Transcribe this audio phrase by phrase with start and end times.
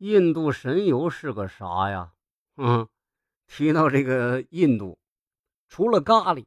[0.00, 2.14] 印度神油是个啥呀？
[2.56, 2.88] 嗯，
[3.46, 4.98] 提到这个印度，
[5.68, 6.46] 除了咖喱，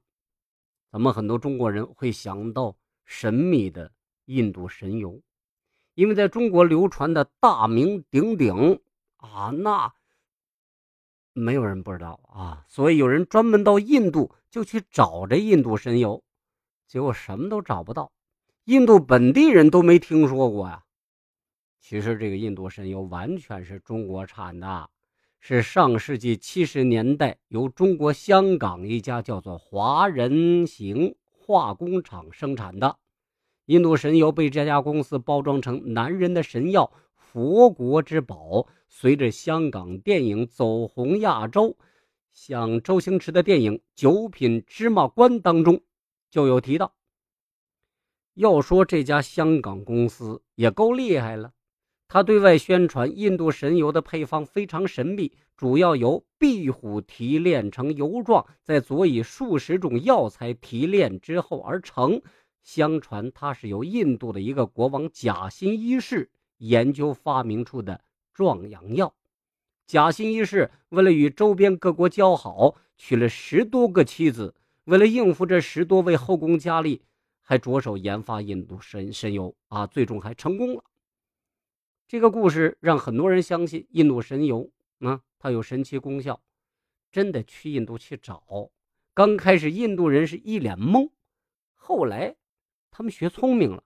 [0.92, 3.92] 咱们很多中国人会想到神秘的
[4.26, 5.22] 印度神油，
[5.94, 8.82] 因为在中国流传的大名鼎鼎
[9.18, 9.94] 啊，那
[11.34, 12.66] 没有人不知道啊。
[12.68, 16.24] 所以有人专门到印度就去找这印度神油，
[16.88, 18.12] 结果什么都找不到，
[18.64, 20.83] 印度本地人都没听说过呀。
[21.86, 24.90] 其实这个印度神油完全是中国产的，
[25.42, 32.98] 是上世纪七十年代由中国香港一家叫做华人行化工厂生产的。
[33.66, 38.66] 印度神油被这家公司包装成男人的神药、佛国之宝。
[38.88, 41.76] 随着香港电影走红亚洲，
[42.32, 45.82] 像周星驰的电影《九品芝麻官》当中
[46.30, 46.94] 就有提到。
[48.36, 51.52] 要说这家香港公司也够厉害了。
[52.14, 62.22] 他对外宣传印度神油的配方非常神秘，主要由壁虎提炼成油状，再佐以数十种药材提炼之后而成。
[62.62, 66.30] 相传它是由印度的一个国王贾辛一世
[66.60, 68.00] 研究发明出的
[68.32, 69.12] 壮阳药。
[69.88, 74.54] 贾辛一世为了与周边各国交好，娶了十多个妻子。
[74.84, 77.02] 为了应付这十多位后宫佳丽，
[77.42, 80.84] 还着手研发印度神神油啊，最终还成功了。
[82.14, 84.70] 这个故事让很多人相信印度神油
[85.00, 86.40] 啊，它有神奇功效，
[87.12, 88.70] 真的去印度去找。
[89.16, 91.10] 刚开始印度人是一脸懵，
[91.74, 92.36] 后来
[92.92, 93.84] 他们学聪明了，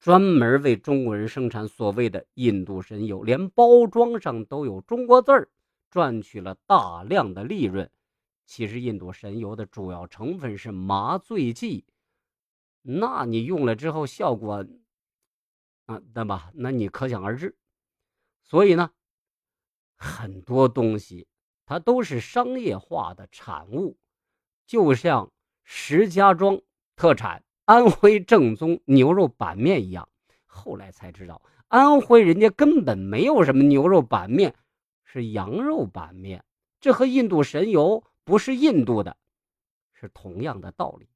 [0.00, 5.48] 专门为中国人生产所谓的印度神油，连包装上都有中国字儿，
[5.88, 7.88] 赚取了大量的利润。
[8.44, 11.84] 其实印度神油的主要成分是麻醉剂，
[12.82, 14.66] 那你用了之后效果
[15.86, 16.50] 啊，对吧？
[16.54, 17.54] 那你可想而知。
[18.48, 18.90] 所以呢，
[19.94, 21.28] 很多东西
[21.66, 23.98] 它都是商业化的产物，
[24.66, 25.30] 就像
[25.64, 26.58] 石家庄
[26.96, 30.08] 特产安徽正宗牛肉板面一样。
[30.46, 34.54] 后来才知道，安徽人家根本没有什么牛肉板面，
[35.04, 36.42] 是羊肉板面。
[36.80, 39.18] 这和印度神油不是印度的，
[39.92, 41.06] 是同样的道理。